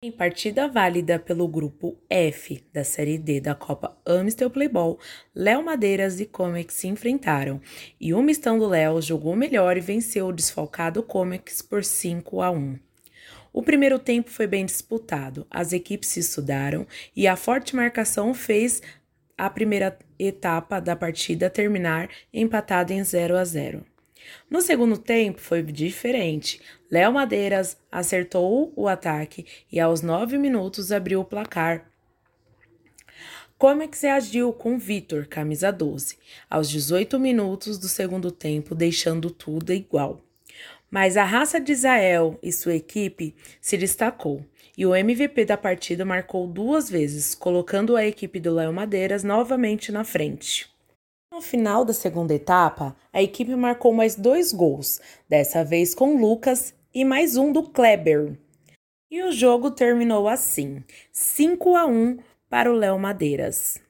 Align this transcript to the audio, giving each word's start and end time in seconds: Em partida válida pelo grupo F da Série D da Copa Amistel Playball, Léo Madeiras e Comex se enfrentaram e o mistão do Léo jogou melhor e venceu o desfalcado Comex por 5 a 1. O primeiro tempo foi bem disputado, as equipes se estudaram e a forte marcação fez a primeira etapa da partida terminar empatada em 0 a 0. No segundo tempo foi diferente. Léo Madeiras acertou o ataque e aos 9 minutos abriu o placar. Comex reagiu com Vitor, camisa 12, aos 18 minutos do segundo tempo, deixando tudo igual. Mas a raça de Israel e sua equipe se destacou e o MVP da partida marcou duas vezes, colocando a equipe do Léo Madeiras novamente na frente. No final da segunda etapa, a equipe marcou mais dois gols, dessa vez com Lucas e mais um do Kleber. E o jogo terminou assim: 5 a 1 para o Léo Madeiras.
Em 0.00 0.12
partida 0.12 0.68
válida 0.68 1.18
pelo 1.18 1.48
grupo 1.48 1.98
F 2.08 2.64
da 2.72 2.84
Série 2.84 3.18
D 3.18 3.40
da 3.40 3.52
Copa 3.52 3.98
Amistel 4.06 4.48
Playball, 4.48 4.96
Léo 5.34 5.64
Madeiras 5.64 6.20
e 6.20 6.24
Comex 6.24 6.74
se 6.74 6.86
enfrentaram 6.86 7.60
e 8.00 8.14
o 8.14 8.22
mistão 8.22 8.60
do 8.60 8.68
Léo 8.68 9.02
jogou 9.02 9.34
melhor 9.34 9.76
e 9.76 9.80
venceu 9.80 10.28
o 10.28 10.32
desfalcado 10.32 11.02
Comex 11.02 11.62
por 11.62 11.82
5 11.82 12.40
a 12.40 12.48
1. 12.48 12.78
O 13.52 13.60
primeiro 13.60 13.98
tempo 13.98 14.30
foi 14.30 14.46
bem 14.46 14.64
disputado, 14.64 15.44
as 15.50 15.72
equipes 15.72 16.10
se 16.10 16.20
estudaram 16.20 16.86
e 17.16 17.26
a 17.26 17.34
forte 17.34 17.74
marcação 17.74 18.32
fez 18.32 18.80
a 19.36 19.50
primeira 19.50 19.98
etapa 20.16 20.80
da 20.80 20.94
partida 20.94 21.50
terminar 21.50 22.08
empatada 22.32 22.94
em 22.94 23.02
0 23.02 23.36
a 23.36 23.44
0. 23.44 23.84
No 24.50 24.60
segundo 24.60 24.96
tempo 24.96 25.40
foi 25.40 25.62
diferente. 25.62 26.60
Léo 26.90 27.12
Madeiras 27.12 27.76
acertou 27.90 28.72
o 28.74 28.88
ataque 28.88 29.46
e 29.70 29.78
aos 29.78 30.02
9 30.02 30.38
minutos 30.38 30.90
abriu 30.92 31.20
o 31.20 31.24
placar. 31.24 31.90
Comex 33.58 34.02
reagiu 34.02 34.52
com 34.52 34.78
Vitor, 34.78 35.26
camisa 35.26 35.72
12, 35.72 36.16
aos 36.48 36.70
18 36.70 37.18
minutos 37.18 37.76
do 37.76 37.88
segundo 37.88 38.30
tempo, 38.30 38.74
deixando 38.74 39.30
tudo 39.30 39.72
igual. 39.72 40.20
Mas 40.90 41.16
a 41.16 41.24
raça 41.24 41.60
de 41.60 41.72
Israel 41.72 42.38
e 42.42 42.52
sua 42.52 42.76
equipe 42.76 43.34
se 43.60 43.76
destacou 43.76 44.44
e 44.76 44.86
o 44.86 44.94
MVP 44.94 45.44
da 45.44 45.56
partida 45.56 46.04
marcou 46.04 46.46
duas 46.46 46.88
vezes, 46.88 47.34
colocando 47.34 47.96
a 47.96 48.06
equipe 48.06 48.38
do 48.38 48.54
Léo 48.54 48.72
Madeiras 48.72 49.24
novamente 49.24 49.90
na 49.90 50.04
frente. 50.04 50.70
No 51.38 51.42
final 51.42 51.84
da 51.84 51.92
segunda 51.92 52.34
etapa, 52.34 52.96
a 53.12 53.22
equipe 53.22 53.54
marcou 53.54 53.92
mais 53.92 54.16
dois 54.16 54.52
gols, 54.52 55.00
dessa 55.28 55.62
vez 55.62 55.94
com 55.94 56.20
Lucas 56.20 56.74
e 56.92 57.04
mais 57.04 57.36
um 57.36 57.52
do 57.52 57.62
Kleber. 57.62 58.36
E 59.08 59.22
o 59.22 59.30
jogo 59.30 59.70
terminou 59.70 60.28
assim: 60.28 60.82
5 61.12 61.76
a 61.76 61.86
1 61.86 62.18
para 62.50 62.68
o 62.68 62.74
Léo 62.74 62.98
Madeiras. 62.98 63.80